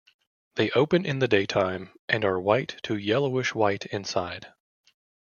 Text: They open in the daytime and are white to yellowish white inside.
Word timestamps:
They 0.55 0.71
open 0.71 1.05
in 1.05 1.19
the 1.19 1.27
daytime 1.27 1.91
and 2.09 2.25
are 2.25 2.39
white 2.39 2.77
to 2.85 2.95
yellowish 2.97 3.53
white 3.53 3.85
inside. 3.85 4.47